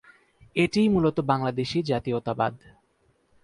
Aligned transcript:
এটিই 0.55 0.87
মুলত 0.89 1.17
বাংলাদেশী 1.21 1.79
জাতীয়তাবাদ। 1.83 2.53